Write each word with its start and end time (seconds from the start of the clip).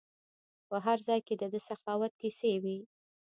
په 0.69 0.77
هر 0.85 0.97
ځای 1.07 1.19
کې 1.27 1.35
د 1.37 1.43
ده 1.53 1.59
سخاوت 1.69 2.13
کیسې 2.21 2.51
وي. 2.63 2.77